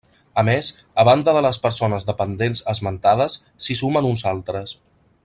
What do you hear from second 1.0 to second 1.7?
a banda de les